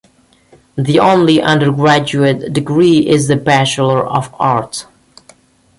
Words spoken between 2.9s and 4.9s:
is the Bachelor of Arts.